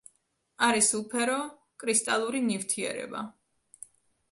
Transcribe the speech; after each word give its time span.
არის 0.67 0.89
უფერო 0.99 1.35
კრისტალური 1.85 2.43
ნივთიერება. 2.49 3.25